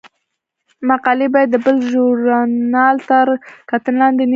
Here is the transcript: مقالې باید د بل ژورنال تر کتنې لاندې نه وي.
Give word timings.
مقالې 0.89 1.27
باید 1.33 1.49
د 1.51 1.55
بل 1.65 1.75
ژورنال 1.91 2.95
تر 3.09 3.27
کتنې 3.69 3.97
لاندې 4.01 4.23
نه 4.23 4.27
وي. 4.27 4.29